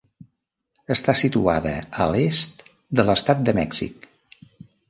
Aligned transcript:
Està 0.95 1.15
situada 1.19 1.75
a 2.05 2.09
l'est 2.15 2.67
d'Estat 3.01 3.47
de 3.51 3.59
Mèxic. 3.63 4.13